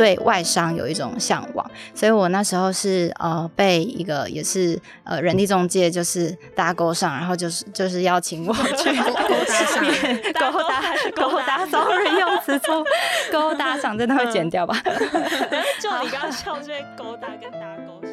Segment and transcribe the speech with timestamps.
[0.00, 9.84] 对外商有一种向往，所以我那时候是呃被一个也是呃人力中介就是搭勾上，然后就是就是邀请我去 勾搭上，
[10.32, 10.82] 勾搭
[11.14, 12.82] 勾搭，sorry 用词错，
[13.30, 14.74] 勾搭上真的会剪掉吧？
[15.78, 18.08] 就你刚刚笑这些勾搭跟搭勾笑。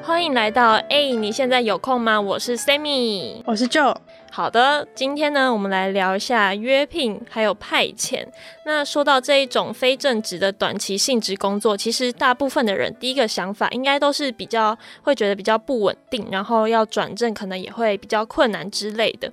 [0.00, 2.20] 欢迎来到哎、欸，你现在有空吗？
[2.20, 3.96] 我是 Sammy，我是 Joe。
[4.36, 8.26] 好的，今天呢，我们来聊一下约聘还有派遣。
[8.66, 19.32] 那说到这一种非正职的短期性质工作，其实大部分的人第一个想法应该都是比较会觉得比较不稳定，然后要转正可能也会比较困难之类的。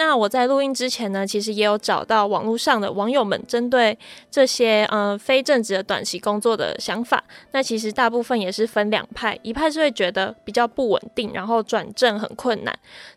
[0.00, 3.96] 那我在录音之前呢，其实也有找到网络上的网友们针对
[4.30, 7.22] 这些嗯非正职的短期工作的想法。
[7.52, 12.74] 那其实大部分也是分两派，一派是会觉得比较不稳定，然后转正很困难。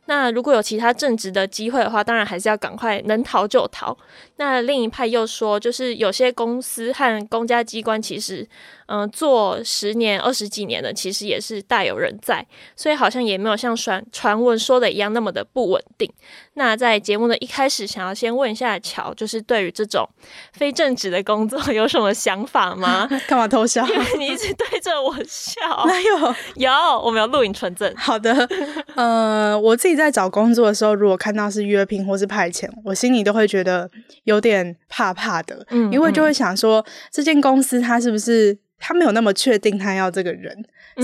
[0.08, 3.98] 那如果有其他正职的机会的话，当然还是要赶快能逃就逃。
[4.44, 8.46] 那另一派又说，就是有些公司和公家机关其实。
[8.88, 16.12] 嗯、呃，做十年、二十几年的，其实也是大有人在，所以好像也没有像传传闻说的一样那么的不稳定。
[16.56, 20.08] 那在节目的一开始，想要先问一下乔，就是对于这种
[20.52, 23.08] 非正职的工作 有什么想法吗？
[23.26, 23.88] 干嘛偷笑？
[23.88, 25.62] 因为你一直对着我笑。
[25.88, 26.36] 哪有？
[26.58, 27.92] 有，我们有录影存证。
[27.96, 28.48] 好的，
[28.96, 33.90] 呃，我自己在找工作的时候，如果看到是约聘或是派遣，我心里都会觉得
[34.26, 38.58] 有点怕怕的，嗯，因为就会想说，这间公司它是不是？
[38.86, 40.54] 他没有那么确定他要这个人，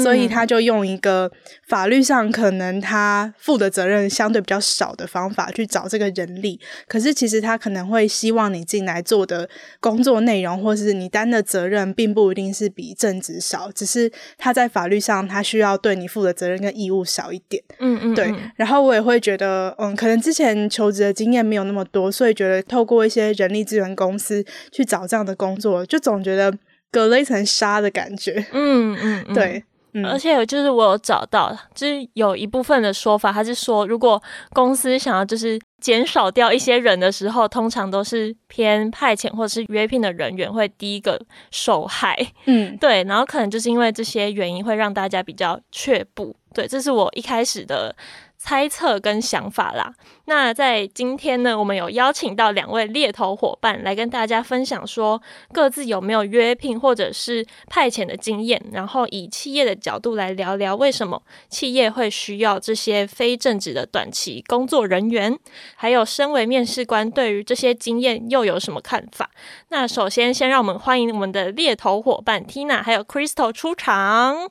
[0.03, 1.31] 所以他就用一个
[1.65, 6.59] 法律上可能他负的责任相对比较少的方法去找这个人力。
[6.89, 17.63] 可是其实他可能会希望你进来做的工作内容，或是你担的责任，并不一定是比正职少，只是他在法律上他需要对你负的责任跟义务少一点。
[17.79, 18.29] 嗯嗯，对。
[18.57, 26.53] 然后我也会觉得，嗯，可能之前求职的经验没有那么多，所以觉得透过一些人力资源公司去找这样的工作，就总觉得。
[26.91, 29.33] 隔了一层纱的感觉，嗯嗯，嗯。
[29.35, 29.63] 对，
[29.93, 41.19] 嗯、而且就是我有找到，就是有一部分的说法，他是说，如果公司想要就是减少掉一些人的时候，通常都是偏派遣或者是约聘的人员会第一个
[41.51, 47.95] 受害，嗯， 对，然后可能就是因为这些原因会让大家比较却步，对，这是我一开始的。
[48.41, 49.93] 猜测跟想法啦。
[50.25, 65.37] 那在今天呢，我们有邀请到两位猎头伙伴来跟大家分享，说各自有没有约聘或者是派遣的经验，然后以企业的角度来聊聊为什么企业会需要这些非正职的短期工作人员，
[65.75, 69.29] 还有身为面试官对于这些经验又有什么看法。
[69.67, 74.49] 那首先，先让我们欢迎我们的猎头伙伴 Tina 还有 Crystal 出场。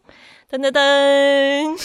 [0.51, 1.77] 噔噔噔！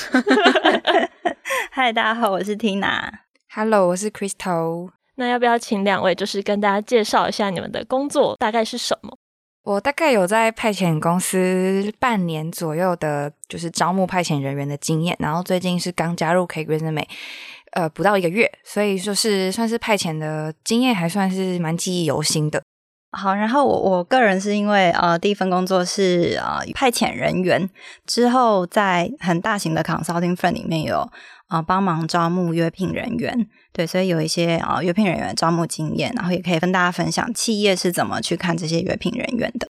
[1.69, 3.11] 嗨，大家好，我是 Tina。
[3.53, 4.89] Hello，我是 Crystal。
[5.15, 9.17] 那要不要请两位就是跟大家介绍一下你们的工作大概是什么？
[9.63, 15.13] 我大概有在派遣公司半年左右的，就是招募派遣人员的经验。
[15.19, 17.05] 然后最近是刚加入 CakeResume，
[17.73, 22.63] 呃，不到一个月，所以就是算是派遣的经验还算是蛮记忆犹新的。
[23.15, 27.69] 好，然后我我个人是因为呃，第一份工作是呃派遣人员，
[28.07, 31.07] 之后在很大型的 consulting firm 里面有
[31.49, 39.67] 呃帮忙招募约聘人员，对，所以有一些呃约聘人员招募经验，然后也可以跟大家分享企业是怎么去看这些约聘人员的。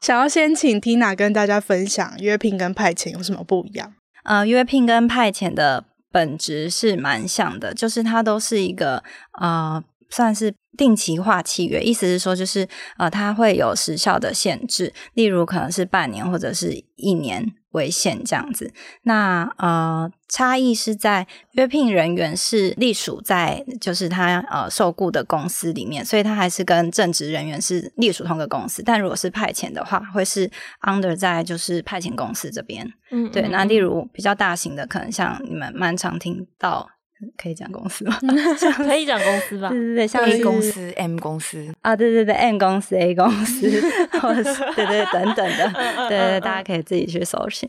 [0.00, 3.92] 想要先请 Tina 跟大家分享约聘跟派遣有什么不一样？
[4.24, 9.02] 呃，约聘跟派遣的本质是蛮像的，就是它都是一个
[9.38, 9.84] 呃。
[10.10, 12.68] 算是定期化契约，意思是说，就是
[12.98, 18.72] 呃，它会有时效的限制，例如可能是半年或者是一年为限这样子。
[19.02, 28.82] 那呃，差异是在约聘人员是隶属在就是他呃受雇的公司里面，所以他还是跟正职人员是隶属同个公司。
[28.82, 30.50] 但如果是派遣的话，会是
[30.82, 32.86] under 在就是派遣公司这边。
[33.10, 33.48] 嗯，嗯，对。
[33.48, 36.90] 那例如比较大型的，可能像你们蛮常听到。
[37.36, 38.18] 可以讲公司吗？
[38.76, 39.68] 可以讲公司吧。
[39.70, 43.68] 对对对，像 A 公司、M 公司啊，对对对，M 公司、A 公司，
[44.20, 45.72] 或者是对对等等的，
[46.08, 47.68] 对对，大家可以自己去搜寻。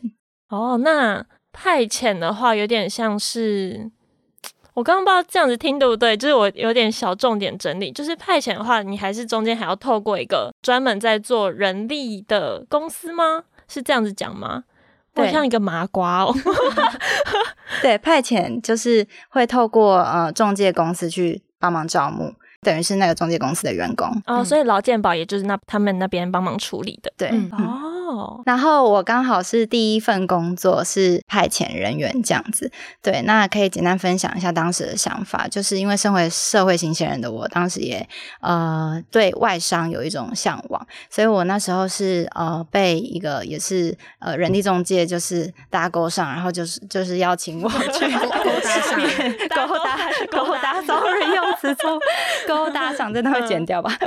[0.50, 3.90] 哦，那派遣的话，有点像是
[4.74, 6.16] 我刚刚不知道这样子听对不对？
[6.16, 13.44] 就是我有点小重点整理，就是派遣的话，你还是中间还要透过一个专门在做人力的公司吗？
[13.66, 14.64] 是这样子讲吗？
[15.24, 16.34] 对，像一个麻瓜哦。
[17.82, 27.12] 对，派遣就是会透过呃中介公司去帮忙招募，等于是那个中介公司的员工哦，所以劳健保也就是那他们那边帮忙处理的。
[27.16, 27.87] 对，嗯、哦。
[28.08, 32.70] 哦，然后我刚好是第一份工作是派遣人员这样子，
[33.02, 38.08] 对，那可以简单分享一下当时的想法，就是因为身为社会新鲜人的我，当时也
[38.40, 48.30] 呃对外商有一种向往，所以我那时候是呃被一个也是呃人力中介就是搭勾上，然后就是就是邀请我去勾
[48.62, 49.00] 搭上，
[49.50, 49.98] 勾搭
[50.30, 51.98] 勾搭，sorry 用词错，
[52.46, 53.94] 勾搭上真的会剪掉吧？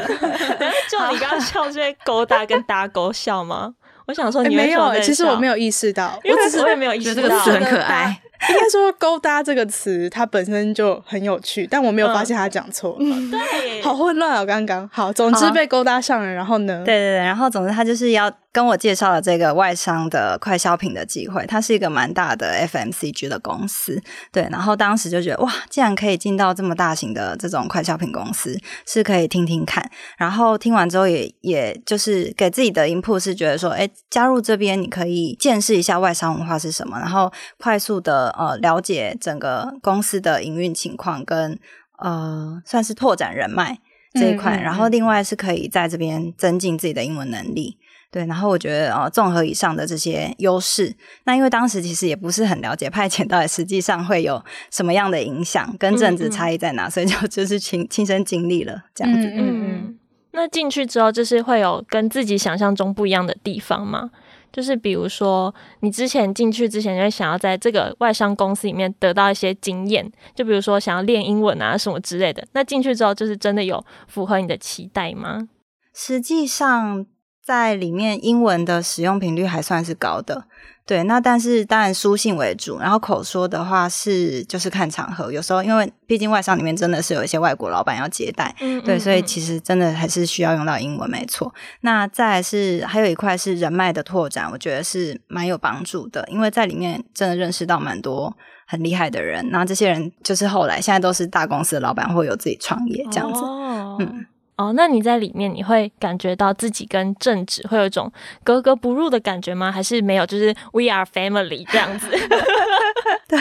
[0.89, 3.75] 就你刚刚笑这些勾搭跟搭勾笑吗？
[4.11, 8.21] 我想说你没有，其实我没有意识到，我只是我也没有意识到这个词很可爱。
[8.49, 12.97] 应该说“勾搭”这个词它本身就很有趣，但我没有发现他讲错。
[12.99, 13.39] 嗯，对，
[13.83, 16.81] 好混乱哦，刚刚好，总之被勾搭上了，然后呢？
[16.83, 18.31] 对对对，然后总之他就是要。
[18.53, 24.01] 跟我介绍了这个外商的快消品的机会，它是一个蛮大的 FMCG 的公司，
[24.31, 24.47] 对。
[24.51, 29.89] 然后当时就觉得哇，竟然可以进到这么大型的这种快消品公司，是可以听听看。
[30.17, 41.57] 然后听完之后也，也也就是给自己的 input 是觉得说，哎，加入这边你可以见识一下外商文化是什么，然后快速的呃了解整个公司的营运情况跟
[41.99, 43.77] 呃算是拓展人脉
[44.13, 44.57] 这一块。
[44.57, 44.63] 嗯嗯嗯。
[44.63, 47.77] 然后另外是可以在这边增进自己的英文能力。
[48.11, 50.93] 对，然后我觉得呃，综合以上的这些优势，
[51.23, 59.27] 那因为当时其实也不是很了解派遣到底实际上会有什么样的影响，跟政治差异在哪，嗯嗯，所以就 就是亲亲身经历了这样子。
[59.27, 59.99] 嗯，嗯嗯。
[60.33, 64.11] 那进去之后，就是会有跟自己想象中不一样的地方吗？
[64.51, 72.45] 就是比如说，你之前进去之前就会想要在这个外商公司里面得到一些经验，就比如说想要练英文啊什么之类的。
[72.51, 75.47] 那进去之后，就是真的有符合你的期待吗？
[75.93, 77.05] 实际上。
[77.43, 80.45] 在里面，英文的使用频率还算是高的，
[80.85, 81.03] 对。
[81.03, 85.31] 那但是当然书信为主，然后口说的话是就是看场合。
[85.31, 91.51] 有时候因为毕竟外商里面真的是有一些外国老板要接待，嗯嗯嗯，对，所以其实真的还是需要用到英文，没错。
[91.81, 99.49] 那再来是还有一块是人脉的拓展，我觉得是蛮有帮助的，因为在里面真的认识到蛮多很厉害的人。
[99.49, 104.27] 那这些人就是后来现在都是大公司的老板，或有自己创业这样子，哦、嗯。
[104.61, 108.11] 哦，那你在里面你会感觉到自己跟正职会有一种
[108.43, 109.71] 格格不入的感觉吗？
[109.71, 110.25] 还是没有？
[110.25, 112.07] 就是 we are family 这样子。
[113.27, 113.39] 对，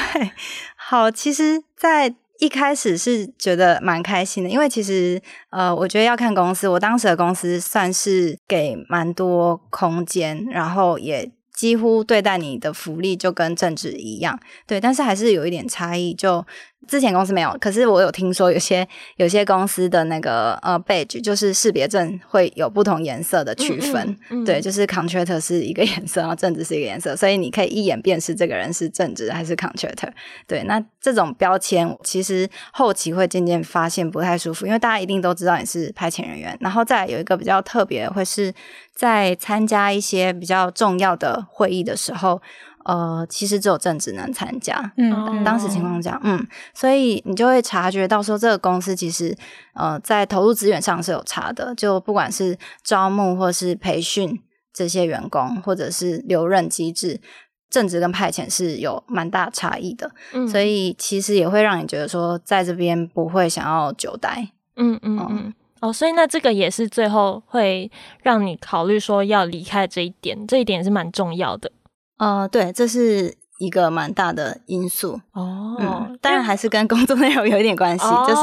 [0.76, 5.20] 好，其实，在一开始是觉得蛮开心的，因为其实
[5.50, 11.30] 呃，我觉得要看公司，我当时的公司算是给蛮多空间，然后也
[11.60, 16.42] 几乎对待你的福利就跟正职一样，对，但是还是有一点差异就。
[16.88, 30.10] 之前公司没有，可是我有听说有些有些公司的那个呃 badge 就是识别证会有不同颜色的区分，嗯嗯嗯、对，就是 contractor 是一个 颜色，然后正职是一个颜色，所以你可以一眼辨识这个人是正职还是 contractor。
[30.48, 38.52] 对，那这种标签其实后期会渐渐发现不太舒服，因为大家一定都知道你是派遣人员，然后再有一个比较特别会是
[39.00, 42.42] 在参加一些比较重要的会议的时候。
[42.82, 49.36] 呃，其实只有正职能参加，嗯，当时情况这样，嗯，所以你就会察觉到说，这个公司其实
[49.74, 54.40] 呃，在投入资源上是有差的，就不管是招募或是培训
[54.72, 57.20] 这些员工，或者是留任机制，
[57.68, 67.90] 正职跟派遣是有蛮大差异的，嗯，所以其实也会让你觉得说，在这边不会想要久待，嗯嗯嗯，嗯哦，所以那这个也是最后会
[68.22, 71.72] 让你考虑说要离开这一点，这一点是蛮重要的。
[72.18, 75.76] 呃，对，这是一个蛮大的因素哦。
[75.78, 78.42] 嗯，当然还是跟工作内容有一点关系，哦、就是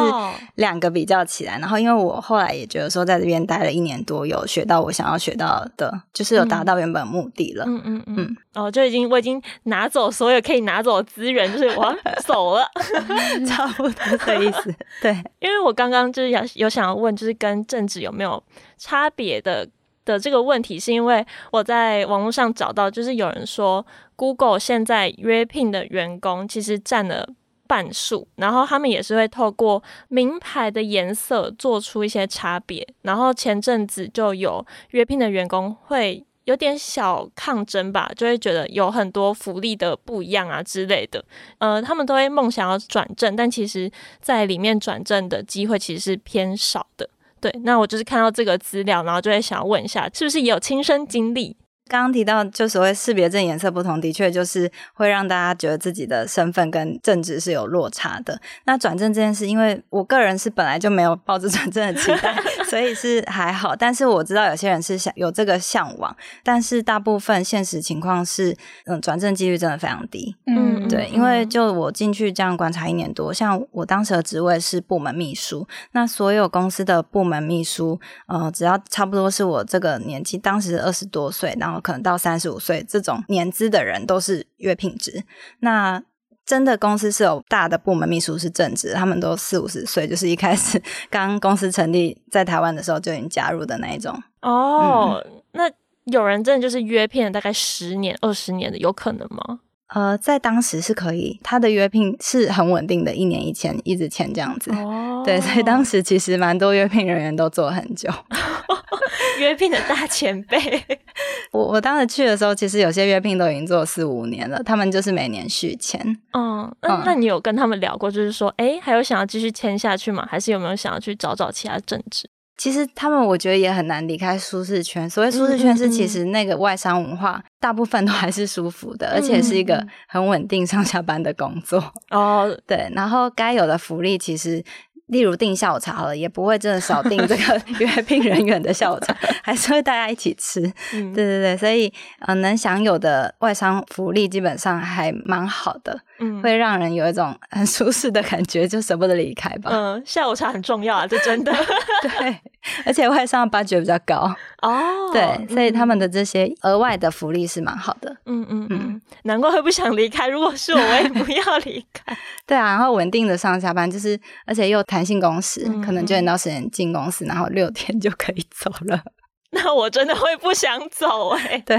[0.56, 1.58] 两个比较起来。
[1.58, 7.66] 然后，因为我后来也觉得说，在这边待了一年多，有学到我想要学到的，就是有达到原本目的了。
[7.68, 8.16] 嗯嗯嗯。
[8.18, 12.64] 嗯哦，就已经我已经拿走所有可以拿走的资源，就是我要走了，
[13.46, 14.74] 差不多的意思。
[15.02, 18.42] 对， 因为我刚刚就是有有想要问，就是跟政治有没有
[18.78, 19.68] 差别的？
[20.08, 23.86] 的这个问题是因为我在网络上找到，就是有人说
[24.16, 27.28] ，Google 现在约聘的员工其实占了
[27.68, 32.88] 半数，然后他们也是会透过名牌的颜色做出一些差别。
[33.02, 41.22] 然后前阵子就有约聘的员工会有点小抗争吧，就会觉得有很多福利的不一样啊之类的。
[41.58, 47.10] 呃，他们都会梦想要转正，但其实在里面转正的机会其实是偏少的。
[47.40, 51.56] 对，那我就是看到这个资料，然后就会想要问一下，是不是也有亲身经历？
[51.90, 58.38] 刚刚提到，就所谓识别证颜色不同，的确就是会让大家觉得自己的身份跟正职是有落差的。
[58.66, 62.36] 那转正这件事，因为我个人是本来就没有抱着转正的期待，
[62.70, 63.76] 所以是还好。
[63.76, 68.56] 但是我知道有些人是想有这个向往，但是大部分现实情况是，
[68.86, 70.36] 嗯，转正几率真的非常低。
[70.46, 85.24] 嗯，对，因为就我进去这样观察一年多，像我当时的职位是部门秘书，那所有公司的部门秘书，呃，只要差不多是我这个年纪，当时二十多岁，然后可能到三十五岁这种年资的人，都是月聘制。
[85.60, 86.02] 那
[86.48, 94.18] 真的公司是有大的部门秘书是正职，他们都四五十岁，就是一开始 刚公司成立在台湾的时候就已经加入的那一种。
[94.42, 95.70] 哦，嗯、那
[96.06, 99.60] 有人真的就是约骗了大概十年、二十年的，有可能吗？
[99.94, 104.70] 呃，在当时是可以，他的约聘是很稳定的，一年一签，一直签这样子。
[104.72, 108.10] 哦，对，所以当时其实蛮多约聘人员都做很久。
[109.40, 110.58] 约聘的大前辈，
[111.54, 116.02] 我我当时去的时候，其实有些约聘都已经做四五年了，他们就是每年续签。
[116.34, 120.28] 嗯，那那你有跟他们聊过，就是说，哎，还有想要继续签下去吗？
[120.30, 122.30] 还是有没有想要去找找其他正职？
[122.58, 125.10] 其实他们我觉得也很难离开舒适圈。
[125.10, 131.94] 所谓舒适圈，是其实那个外商文化大部分都还是舒服的，而且是一个很稳定上下班的工作。
[132.10, 134.64] 哦， 对，然后该有的福利其实。
[135.08, 140.60] 例如订下午茶好了，也不会真的少订这个 约聘人员的下午茶，还是会大家一起吃。
[140.92, 149.72] 嗯、对对对，所以呃，能享有的外商福利基本上还蛮好的，嗯，会让人有一种很舒适的感觉，就舍不得离开吧。
[149.72, 151.54] 嗯，下午茶很重要啊，这真的。
[152.04, 152.38] 对，
[152.86, 154.30] 而且外商的 budget 比较高
[154.62, 154.82] 哦，
[155.14, 158.14] 对，所以他们的这些额外的福利是蛮好的。
[158.26, 160.28] 嗯嗯嗯，难怪会不想离开。
[160.28, 162.18] 如果是我，我也不要离开。
[162.46, 164.98] 对啊，然后稳定的上下班，就是而且又谈。
[164.98, 169.00] 弹性工时，可能九点到十点进公司，然后六天就可以走了。
[169.54, 171.64] 那我真的会不想走哎、欸。
[171.68, 171.78] 对，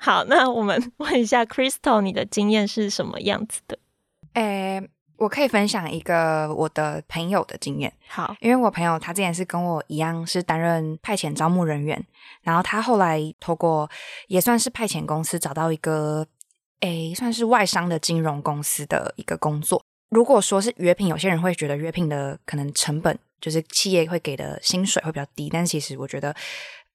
[0.00, 3.76] 好，那我们 问一下 Crystal，你的经验是什么样子的？
[4.34, 7.92] 诶、欸，我可以分享一个我的朋友的经验。
[8.06, 12.00] 好，因为我朋友他之前是跟我一样是担任派遣招募人员，
[12.42, 13.90] 然后他后来透过
[14.28, 16.24] 也算是派遣公司找到一个
[16.80, 19.82] 诶、欸，算是外商的金融公司的一个工作。
[20.10, 26.34] 如果说是约聘，有些人会觉得约聘的可能成本就是企业会给的薪水会比较低，但其实我觉得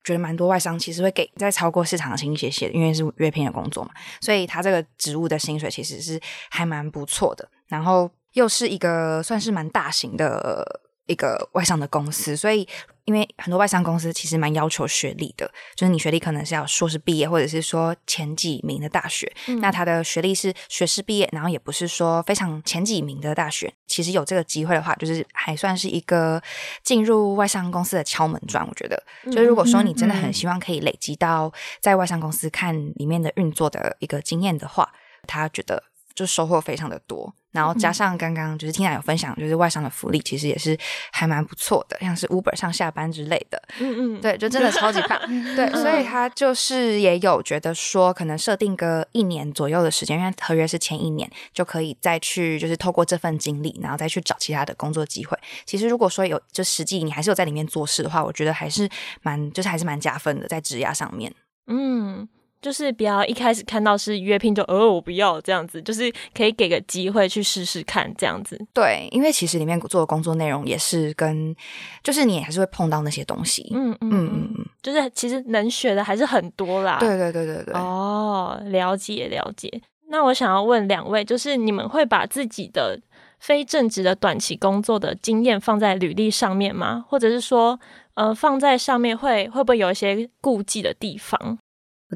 [0.04, 3.92] 觉得蛮多外商其实会给再超过市场的薪水些，因为是月聘的工作嘛，
[4.22, 6.20] 所以他这个职务的薪水其实是
[6.50, 12.68] 还蛮不错的，然后又是一个算是蛮大型的一个外商的公司，所以。
[13.06, 15.46] 因为很多外商公司其实蛮要求学历的，
[15.76, 19.30] 就是你学历可能是要硕士毕业，或者是说前几名的大学。
[19.48, 23.74] 嗯、那他的学历是学士毕业，然后也不是说非常前几名的大学。
[23.88, 26.42] 其实有这个机会的话，就是还算是一个
[26.82, 28.66] 进入外商公司的敲门砖。
[28.66, 34.90] 我觉得，就是如果说你真的很希望可以累积到在外商公司看里面的运作的一个经验的话，
[35.28, 35.84] 他觉得
[36.16, 37.36] 就收获非常的多。
[37.54, 40.78] 然后加上刚刚就是 Tina 有分享，就是外商的福利其实也是
[41.12, 43.62] 还蛮不错的，像是 Uber 上下班之类的。
[43.80, 45.18] 嗯嗯，对，就真的超级棒。
[45.56, 55.38] 对，所以他就是也有觉得说，可能设定个一年左右的时间，因为合约是签一年，就可以再去就是透过这份经历，然后再去找其他的工作机会。
[55.66, 58.90] 其实如果说有就实际你还是有在里面做事的话，我觉得还是
[59.22, 61.32] 蛮就是还是蛮加分的，在职涯上面。
[61.68, 62.28] 嗯。
[62.64, 68.58] 就是不要一开始看到是约聘就哦，我不要这样子，就是可以给个机会去试试看这样子。
[68.74, 71.54] 对，因为其实里面做的工作内容也是跟，
[72.02, 73.70] 就是你还是会碰到那些东西。
[73.76, 76.98] 嗯嗯嗯嗯，就是其实能学的还是很多啦。
[77.00, 77.74] 对对对对对。
[77.76, 79.70] 哦，了解了解。
[80.08, 83.00] 那我想要问两位，就是你们会把自己的
[83.40, 87.04] 非正职的短期工作的经验放在履历上面吗？
[87.10, 87.80] 或者是说，
[88.14, 91.58] 呃，放在上面会会不会有一些顾忌的地方？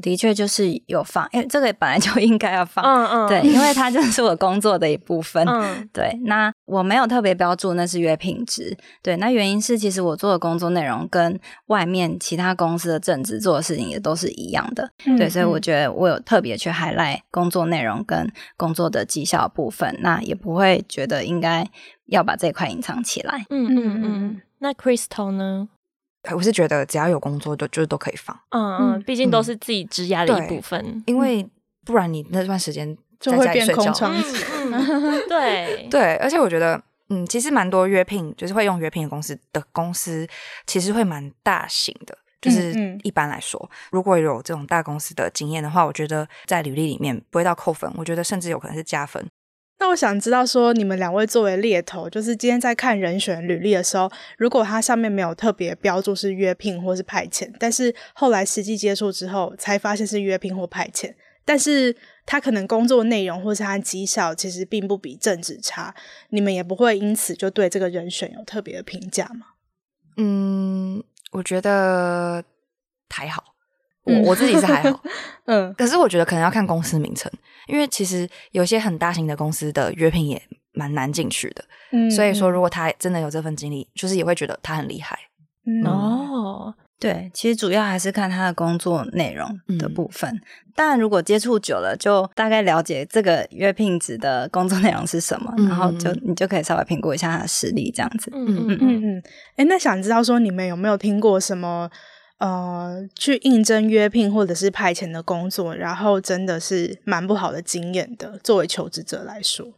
[0.00, 6.18] 的确就是有放，因为这个本来就应该要放，嗯嗯，对，因为它就是我工作的一部分，嗯， 对。
[6.24, 9.16] 那我没有特别标注那是约聘制，对。
[9.16, 15.28] 那原因是其实我做的工作内容跟外面其他公司的正职做的事情也都是一样的，嗯、对。
[15.28, 21.66] 所以我觉得我有特别去 highlight 工作内容跟工作的绩效部分，那也不会觉得应该
[22.06, 23.46] 要把这块隐藏起来。
[23.50, 24.42] 嗯嗯嗯。
[24.60, 25.68] 那 Crystal 呢？
[26.34, 28.38] 我是觉得只要有工作，就就是都可以放。
[28.50, 30.82] 嗯嗯，毕竟都是自己职涯的一部分。
[30.86, 31.48] 嗯、因为
[31.84, 34.44] 不然你那段时间在家里睡觉，就会变空窗期。
[35.28, 40.26] 对对，而且我觉得，嗯，其实蛮多约聘，就是会用约聘的公司的公司，
[40.66, 42.16] 其实会蛮大型的。
[42.40, 49.26] 就是一般来说，嗯嗯、如果有这种大公司的经验的话，我觉得在履历里面不会到扣分，我觉得甚至有可能是加分。
[49.80, 61.94] 那我想知道，说你们两位作为猎头，就是今天在看人选履历的时候，如果他上面没有特别标注是约聘或是派遣，但是后来实际接触之后才发现是约聘或派遣，但是
[62.26, 65.94] 他可能工作内容或是他绩效其实并不比正职差，
[66.30, 69.46] 你们也不会因此就对这个人选有特别的评价吗？
[70.16, 72.42] 嗯，我觉得
[73.08, 73.54] 还好，
[74.02, 75.00] 我、嗯、我自己是还好，
[75.46, 77.30] 嗯，可是我觉得可能要看公司名称，
[77.68, 85.18] 因为其实有些很大型的公司的约聘也蛮难进去的，嗯，所以说如果他真的有这份经历，就是也会觉得他很厉害，
[85.66, 86.74] 嗯，哦。
[87.00, 89.48] 对，其实主要还是看他的工作内容
[89.78, 90.28] 的部分。
[90.34, 90.40] 嗯、
[90.74, 98.32] 但如果接触久了，就大概了解这个约聘职的工作内容是什么，嗯、然后就你就可以稍微评估一下他的实力，这样子。
[98.34, 99.22] 嗯嗯嗯嗯。
[99.54, 101.88] 哎，那想知道说你们有没有听过什么
[102.38, 108.38] 呃，去应征约聘或者是派遣的工作，然后真的是蛮不好的经验的？
[108.38, 109.72] 作为求职者来说，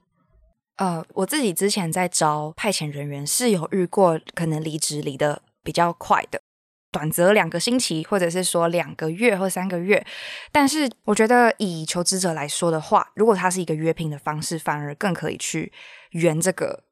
[0.76, 6.40] 呃，我自己之前在招派遣人员是有遇过，可能离职离得比较快的。
[6.92, 10.04] 短则两个星期，或者是说两个月或三个月，
[10.52, 15.72] 但是我觉得以求职者来说的话，如果他是一个约聘的方式，反而更可以去
[16.10, 16.82] 圆这个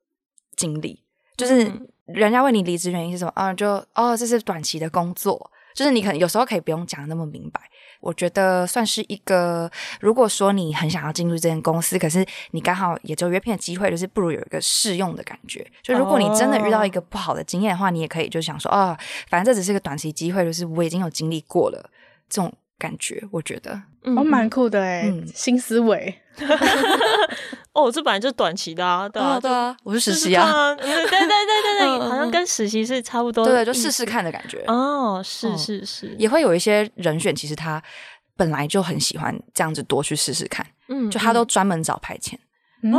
[0.56, 1.04] 经历。
[1.36, 1.70] 就是
[2.06, 5.50] 人家问你离职原因是什么，啊，就哦，这是短期的工作。
[5.78, 7.60] 就是你可能有时候可以不用讲那么明白，
[8.00, 9.70] 我觉得算是一个。
[10.00, 15.64] 如果说你很想要进入这间公司，可是你刚好也就约聘的机会，就是不如有一个试用的感觉。
[15.80, 21.88] 就如果你真的遇到一个不好的经验的话，你也可以就想说，哦，反正这只是一个短期机会，就是我已经有经历过了
[22.28, 23.22] 这种感觉。
[23.30, 23.72] 我觉得，
[24.04, 26.14] 哦，蛮酷的哎，嗯、新思维。
[27.72, 34.64] 哦，这本来就是短期的啊，对啊，对啊，我是实习啊， 对对对对对对，好像跟实习是差不多，对，就试试看的感觉。
[34.66, 37.80] 哦，是是是，也会有一些人选，其实他
[38.36, 42.36] 本来就很喜欢这样子多去试试看，嗯，就他都专门找派遣，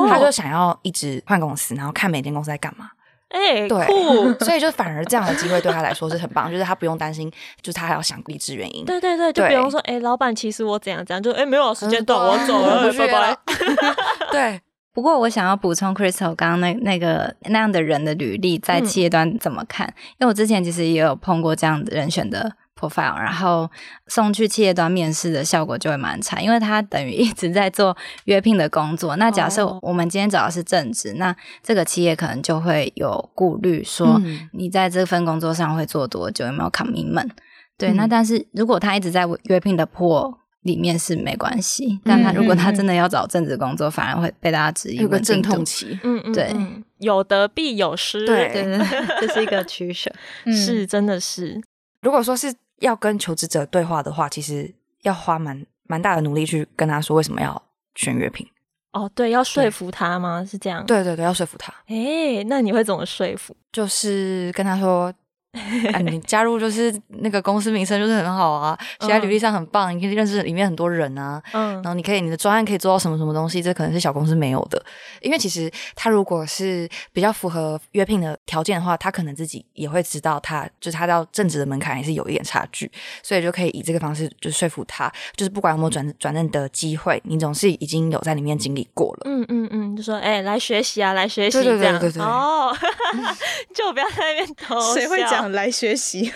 [0.08, 2.92] 他就想要一直换公司，然后看每间公司在干嘛。
[3.30, 7.32] 哎，对，酷，所以就反而这样的机会对他来说是很棒，就是他不用担心，
[7.62, 8.84] 就是他还要想离职原因。
[8.86, 13.38] 对对对，就比方说，哎，老板其实我怎样怎样，就哎没有时间到，我走了，拜拜。
[14.32, 14.62] 对。
[14.92, 19.88] 不过我想要补充 Crystal 刚刚那那个那样的人的履历在企业端怎么看？
[19.88, 23.70] 嗯、因为我之前其实也有碰过这样的人选的 profile，然后
[24.08, 27.96] 送去企业端面试的效果就会蛮差，因为他等于 一直在做
[28.26, 29.16] 约聘的工作。
[29.18, 34.22] 那假设我们今天找的是正职，哦、那这个企业可能就会有顾虑，说
[34.54, 37.32] 你在这份工作上会做多久，有没有 commitment？
[37.78, 40.40] 对，嗯、那但是如果他一直在约聘的破。
[40.64, 44.98] 里面是没关系，但他如果他真的要找正职工作，嗯、反而会被大家质疑。
[44.98, 46.54] 有个阵痛期，嗯嗯，对，
[46.98, 48.78] 有得必有失，对对对，
[49.22, 51.62] 这是一个取舍，嗯、是真的是。
[52.02, 57.62] 如果说是要跟求职者对话的话，其实要花蛮蛮大的努力去跟他说为什么要
[57.96, 58.48] 选乐评。
[58.92, 60.44] 哦，对，要说服他吗？
[60.44, 60.86] 是这样？
[60.86, 61.72] 对对对，要说服他。
[61.88, 63.56] 哎，那你会怎么说服？
[63.72, 65.14] 就是跟他说。
[65.52, 71.42] 哎，你 加入就是那个公司名声就是很好啊，写在履历上很棒，你可以认识里面很多人啊。
[71.54, 74.84] 嗯，然后你可以你的专案可以做到什么什么东西，这可能是小公司没有的。
[75.22, 82.92] 因为其实他如果是比较符合约聘的条件的话，他可能自己也会知道他，他就是他到正职的门槛也是有一点差距，
[83.24, 89.22] 所以就可以以这个方式就说服他，就是不管有没有转转正的机会，你总是已经有在里面经历过了。
[89.26, 92.00] 嗯嗯嗯，就说哎，来学习啊，来学习这样。
[92.00, 92.22] 对对对对对。
[92.22, 92.76] 哦，
[93.74, 94.94] 就不要在那边偷笑。
[94.94, 95.40] 谁会讲？
[95.52, 96.32] 来学习，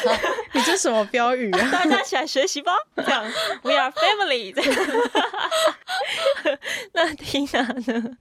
[0.52, 1.68] 你这什么标语啊？
[1.72, 3.24] 大家起来学习吧，这样
[3.62, 4.54] We are family。
[6.92, 8.16] 那 Tina 呢？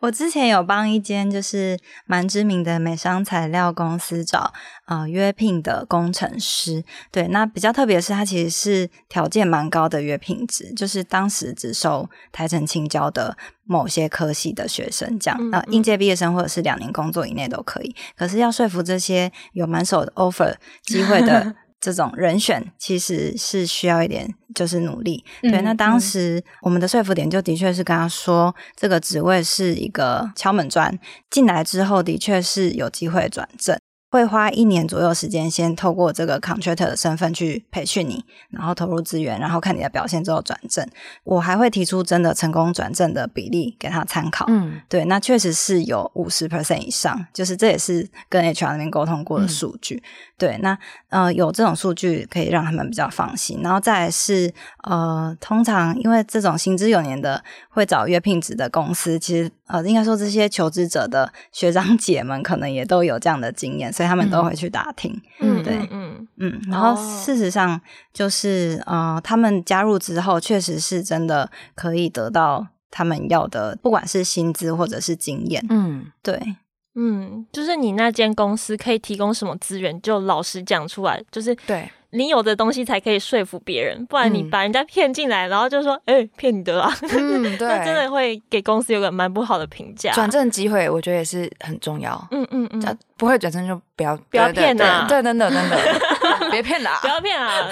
[0.00, 4.52] 我之前有帮一间就是蛮知名的美商材料公司找
[4.86, 17.96] 呃约聘的工程师，对，那比较特别的是，他其实是条件蛮高的约聘制，就是当时只收台城青交的某些科系的学生，这样，嗯嗯、呃，应届毕业生或者是两年工作以内都可以。
[18.16, 21.54] 可是要说服这些有满手的 offer 机会的。
[21.84, 25.50] 这种人选其实是需要一点就是努力，对。
[25.52, 33.78] 嗯、那当时我们的说服点就的确是跟他说，这个职位是一个敲门砖，进来之后的确是有机会转正。
[34.14, 40.88] 会花一年左右时间，先透过这个 contractor 的身份去培训你，然后投入资源，然后看你的表现之后转正。
[41.24, 44.44] 我还会提出真的成功转正的比例给他参考。
[44.48, 49.96] 嗯，对，那确实是有五十 percent 以上，就是这也是跟 HR 那边沟通过的数据。
[49.96, 50.06] 嗯、
[50.38, 53.62] 对，那呃有这种数据可以让他们比较放心。
[53.64, 64.03] 然后再来是呃，通常因为这种行之有年的会找约聘职的公司，其实呃应该说这些求职者的学长姐们可能也都有这样的经验，所以。
[64.06, 67.80] 他们都会去打听，嗯，对，嗯嗯，嗯，然后事实上
[68.12, 76.56] 就是，呃，他们加入之后，确实是真的可以得到他们要的，不管是薪资或者是经验，嗯，对，
[76.96, 81.90] 嗯，就是你那间公司可以提供什么资源，就老实讲出来，就是对。
[82.16, 90.12] 你有的东西才可以说服别人，不然你把人家骗进来，嗯、然后就说：“哎、欸，骗你的啊！”嗯，对， 那真的会给公司有个蛮不好的评价。
[90.12, 92.16] 转正机会，我觉得也是很重要。
[92.30, 95.06] 嗯嗯嗯，不会转正就不要不要骗啊！
[95.08, 95.76] 对，真的真的，
[96.52, 97.68] 别骗了，不要骗啊！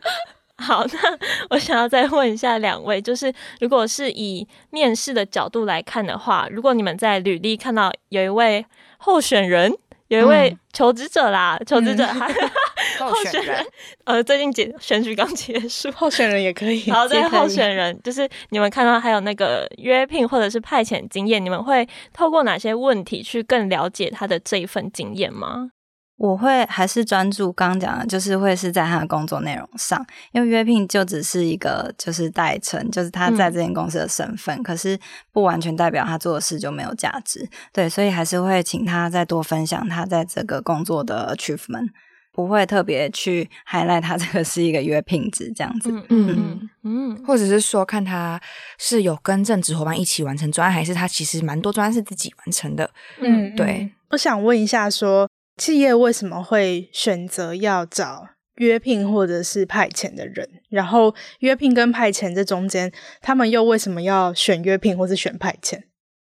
[0.58, 1.18] 好，那
[1.50, 8.64] 我想要再问一下两位，就是如果是以面试的角度来看的话，如果你们在履历看到有一位
[8.98, 9.72] 候选人，
[10.08, 12.30] 有一位求职者啦，嗯、求职者还。
[12.32, 12.50] 嗯
[12.98, 13.64] 候选人，
[14.04, 16.90] 呃，最近结选举刚结束，候选人也可以。
[16.90, 25.70] 好，对，候选人就是你们看到还有那个约聘或者是派遣经验，你们会透过哪些问题去更了解他的这一份经验吗？
[26.18, 34.98] 我会还是专注刚刚讲的，就是会是在他的工作内容上，因为约聘就只是一个就是代称，就是他在这间公司的身份，嗯、可是
[35.32, 37.48] 不完全代表他做的事就没有价值。
[37.72, 41.88] 对，所以还是会请他再多分享他在这个工作的 achievement。
[42.30, 48.40] 不会特别去 highlight 他这个是一个约聘制这样子，嗯嗯嗯，或者是说看他
[48.78, 52.88] 是有跟正职伙伴一起完成专案，还是他其实蛮多专案是自己完成的。
[53.20, 53.90] 嗯，对。
[54.10, 60.48] 我想问一下说，说企业为什么会选择要找约聘或者是派遣的人？
[60.70, 65.80] 然后约聘跟派遣这中间，他们又为什么要选约聘或是选派遣？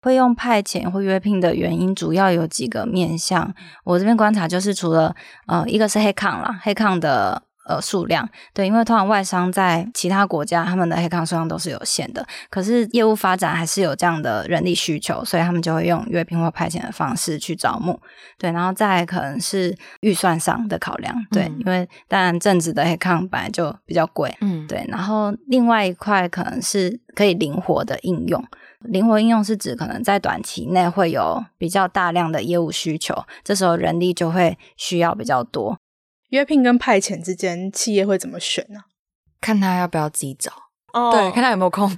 [0.00, 3.52] 会用派遣或约聘的原因，主要有几个面向。
[3.82, 5.14] 我这边观察就是，除了
[5.48, 18.00] 呃，一个是黑抗啦黑抗的呃数量，对，因为通常外商在其他国家，他们的 headcount 数量都是有限的，可是业务发展还是有这样的人力需求，所以他们就会用约聘或派遣的方式去招募。
[18.38, 28.44] 对，然后再可能是预算上的考量，对，嗯、因为当然正职的 headcount 本来就比较贵，嗯，对，然后另外一块可能是可以灵活的应用。
[28.81, 35.76] 灵活应用是指可能在短期内会有比较大量的业务需求，这时候人力就会需要比较多。
[36.28, 38.80] 约聘跟派遣之间，企业会怎么选呢？
[39.40, 40.52] 看他要不要自己找
[40.92, 41.12] ，oh.
[41.12, 41.96] 对，看他有没有空。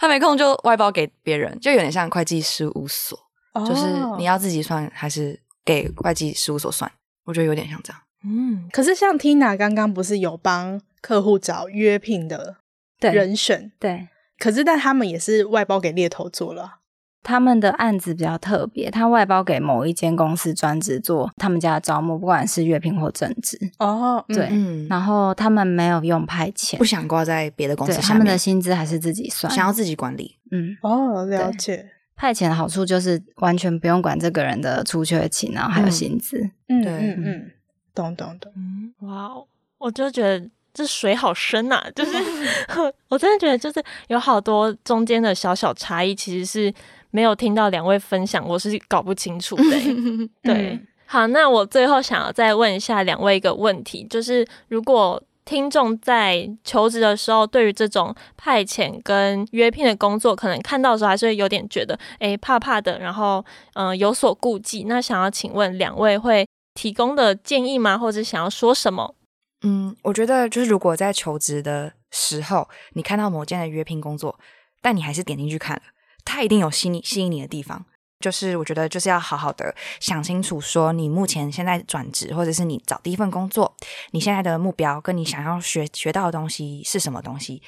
[0.00, 3.18] 他没空就外包给别人，就有点像会计事务所
[3.52, 3.66] ，oh.
[3.66, 3.86] 就是
[4.18, 6.90] 你要自己算还是给会计事务所算？
[7.24, 8.02] 我觉得有点像这样。
[8.24, 12.56] 嗯，可是像 Tina 刚刚不是有帮客户找约聘的
[13.00, 13.72] 人选？
[13.78, 13.90] 对。
[13.90, 16.80] 对可是，但他们也是外包给猎头做了。
[17.24, 23.58] 他们的案子比较特别，他外包给某一间公司专职做他们家的招募，不管是月聘或正职。
[23.78, 28.08] 哦，对，嗯、然后他们没有用派遣，不想挂在别的公司下面。
[28.08, 30.36] 他们的薪资还是自己算，想要自己管理。
[30.52, 31.88] 嗯，哦，了解。
[32.14, 36.38] 派遣的好处就是完全不用管这个人的出缺勤，然后还有薪资。
[36.68, 37.50] 嗯，对，嗯嗯，
[37.94, 38.52] 懂懂懂。
[38.54, 39.30] 嗯，哇，
[39.78, 40.48] 我就觉得。
[40.76, 42.10] 这水好深呐、啊，就是
[43.08, 46.74] 我真的觉得，就是有好多中间的小小差异，其实是
[47.14, 49.62] 没有听到两位分享，我是搞不清楚的。
[50.42, 63.38] 对，嗯、好，那我最后想要再问一下两位一个问题，就是如果听众在求职的时候，对于这种派遣跟约聘的工作，可能看到的时候还是会有点觉得，诶，怕怕的，然后
[63.74, 64.82] 嗯、呃，有所顾忌。
[64.88, 67.96] 那想要请问两位会提供的建议吗？
[67.96, 69.14] 或者想要说什么？
[69.62, 74.36] 嗯，我觉得就是如果在求职的时候，你看到某件的约聘工作，
[74.82, 75.82] 但你还是点进去看了，
[76.24, 77.84] 他一定有吸引吸引你的地方。
[78.20, 83.74] 就是我觉得就是要好好的想清楚，说你目前现在转职，或者是你找第一份工作，
[84.12, 87.60] 你现在的目标跟你想要学学到的东西是什么东西。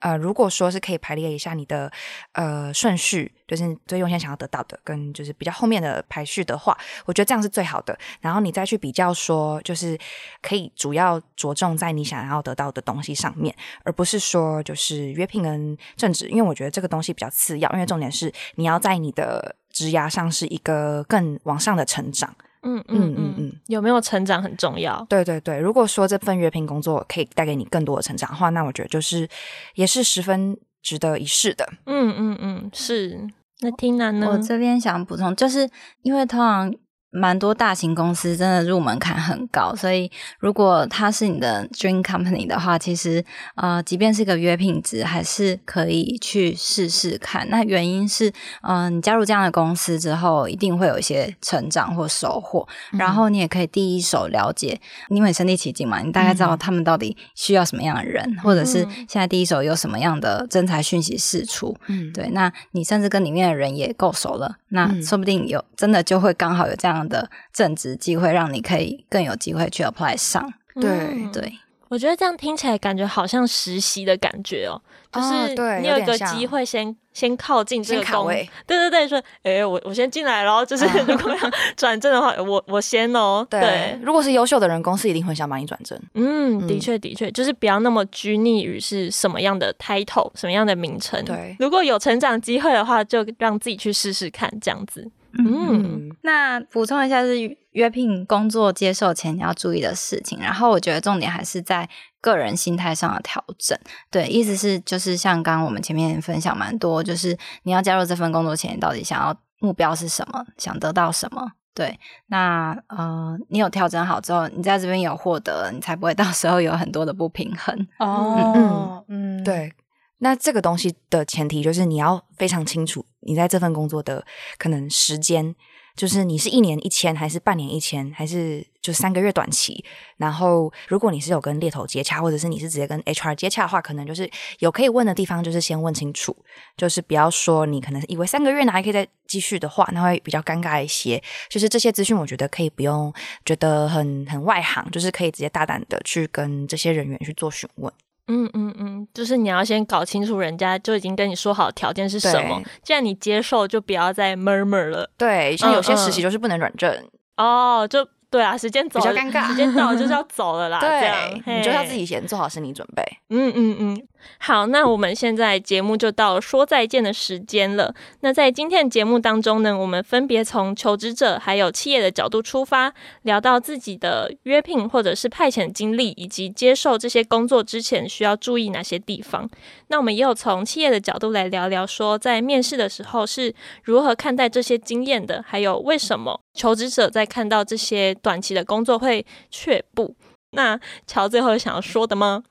[0.00, 1.90] 呃，如果说是可以排列一下你的
[2.32, 6.76] 呃顺序，就是最优先想要得到的，跟就是比较后面的排序的话，
[7.06, 7.98] 我觉得这样是最好的。
[8.20, 9.98] 然后你再去比较说，就是
[10.42, 22.36] 可以主要着重在你想要得到的东西上面，而不是说就是约聘跟正职，因为我觉得这个东西比较次要，因为重点是你要在你的职涯上是一个更往上的成长。
[22.64, 25.04] 嗯嗯嗯嗯，有没有成长很重要。
[25.08, 29.28] 对对对，如果说这份约聘工作可以带给你更多的成长的话，那我觉得就是
[29.74, 31.68] 也是十分值得一试的。
[31.86, 33.28] 嗯嗯嗯，是。
[33.60, 34.28] 那 Tina 呢？
[34.30, 35.68] 我这边想补充，就是
[36.02, 36.74] 因为通常。
[37.14, 43.24] 蛮多大型公司真的入门槛很高，所以如果它是你的 dream company 的话，其实
[43.54, 47.48] 呃，即便是个约聘制，还是可以去试试看。
[47.48, 48.28] 那原因是，
[48.62, 61.76] 嗯、呃，你加入这样的公司之后，一定会有一些成长或收获，嗯、然后你也可以第一手了解，因为身临其境嘛，你大概知道他们到底需要什么样的人，嗯、或者是现在第一手有什么样的真才讯息释出。
[61.86, 67.14] 嗯，对，那你甚至跟里面的人也够熟了，那说不定有真的就会刚好有这样的。
[67.14, 71.52] 的正职机会让你可以更有机会去 apply 上，对对，
[71.88, 81.38] 我觉得这样听起来感觉好像实习的感觉哦，就是你有一个机会先先靠近这个岗位，对对对，说，哎，我我先进来咯，就是 如果要
[81.76, 83.46] 转正的话，我我先哦。
[83.48, 85.96] 对，如果是优秀的人，公司一定会想把你转正。
[86.14, 91.24] 嗯，的确的确，就是不要那么拘泥于是什么样的 title，什么样的名称。
[91.24, 95.08] 对，如果有成长机会的话，就让自己去试试看，这样子。
[95.38, 101.88] 嗯，那补充一下是约聘工作接受前你要注意的事情，然后我觉得重点还是在
[102.20, 103.76] 个人心态上的调整。
[104.10, 111.52] 对，意思是就是像刚刚我们前面分享蛮多，就是你要加入这份工作前，你到底想要目标是什么，想得到什么？
[111.74, 117.88] 对，那呃，你有调整好之后，你在这边有获得，你才不会到时候有很多的不平衡。
[117.98, 119.72] 哦，嗯，嗯对。
[120.18, 124.24] 那这个东西的前提就是你要非常清楚，你在这份工作的
[124.56, 125.54] 可能时间，
[125.96, 129.84] 就是你是一年一签，还是半年一签，还是就三个月短期。
[130.16, 136.34] 然后，如果你是有跟猎头接洽，或者是你是直接跟 HR 接洽的话，可能就是有可以问的地方，就是先问清楚，
[136.76, 141.22] 就是不要说你可能以为三个月呢还可以再继续的话，那会比较尴尬一些。
[141.50, 143.12] 就是这些资讯，我觉得可以不用
[143.44, 147.92] 觉得很很外行，就是可以直接大胆的去跟这些人员去做询问。
[148.28, 155.10] 嗯嗯嗯，就是你要先搞清楚人家就已经跟你说好条件是什么，既然你接受，就不要再 murmur 了。
[155.16, 158.06] 对，像有些实习就是不能转正、嗯嗯、哦，就。
[158.30, 159.46] 对啊，时间走了，比较尴尬。
[159.46, 160.80] 时间到了就是要 走了啦。
[160.80, 163.00] 对，你就要自己先做好心理准备。
[163.30, 164.08] 嗯嗯嗯，
[164.38, 167.94] 好，那我们现在节目就到说再见的时间了。
[168.20, 179.48] 那在今天的节目当中呢，我们分别从求职者还有企业的角度出发，聊到自己的约聘或者是派遣经历，以及接受这些工作之前需要注意哪些地方。
[179.88, 188.14] 那我们也有从企业的角度来聊聊，说在面试的时候是如何看待这些经验的，还有为什么求职者在看到这些。
[188.22, 190.16] 短期的工作会却步。
[190.52, 192.42] 那乔最后想要说的吗？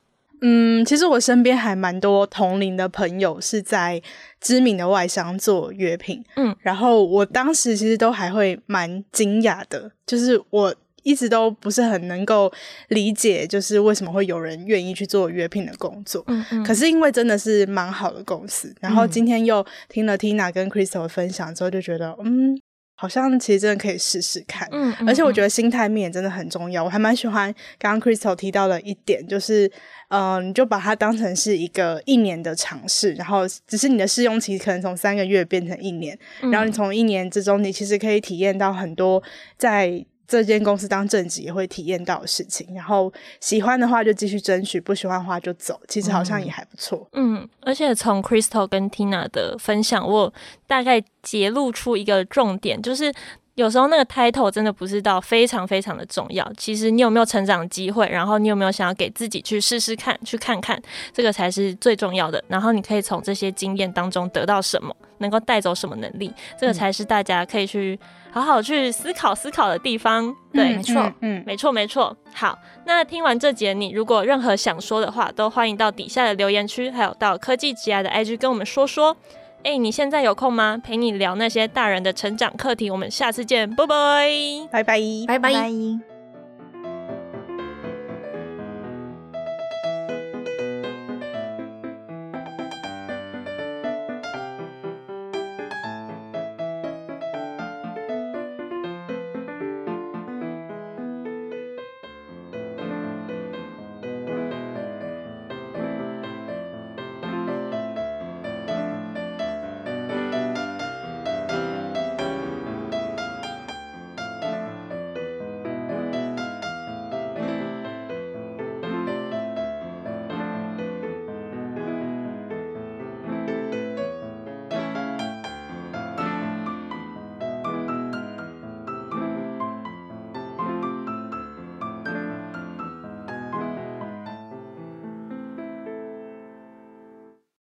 [0.43, 4.01] 嗯，其实我身边还蛮多同龄的朋友是在
[4.41, 12.51] 知名的外商做约聘，嗯，然后我当时其实都还会蛮惊讶的，就是我一直都不是很能够
[12.89, 22.59] 理解，就是为什么会有人愿意去做约聘的工作，嗯嗯，可是因为真的是蛮好的公司，然后今天又听了 Tina 跟 Crystal 分享之后，就觉得嗯。
[22.95, 26.81] 好像其实真的可以试试看，嗯，嗯，嗯，而且我觉得心态面真的很重要。
[26.81, 29.69] 我还蛮喜欢刚刚 Crystal 提到的一点，就是，
[30.13, 39.21] 嗯、呃，你就把它当成是一个一年的尝试，然后只是你的试用期可能从三个月变成一年，嗯、然后你从一年之中，你其实可以体验到很多
[39.57, 40.05] 在。
[40.25, 45.79] 这间公司当正职也会体验到的事情，然后喜欢的话就继续争取，不喜欢的话就走。
[45.87, 47.07] 其实好像也还不错。
[47.11, 50.33] 嗯，而且从 Crystal 跟 Tina 的分享，我
[50.65, 53.13] 大概揭露出一个重点，就是
[53.55, 56.51] 有时候那个 title 真的不是到非常非常的重要。
[56.57, 60.81] 其实你有没有成长机会，然后你有没有想要给自己去试试看，去看看，
[61.13, 62.43] 这个才是最重要的。
[62.47, 67.99] 然后你可以从这些经验当中得到什么，能够带走什么能力，这个才是大家可以去。
[68.31, 72.17] 好好去思考思考的地方，对，没错，嗯，没错，没错。
[72.33, 79.15] 好，那听完这节，你如果任何想说的话，都欢迎到底下的留言区，还有到科技职涯的 IG 跟我们说说。
[79.63, 80.77] 哎，你现在有空吗？
[80.83, 82.89] 陪你聊那些大人的成长课题。
[82.91, 84.29] 我们下次见，拜拜，
[84.69, 86.12] 拜拜，拜拜。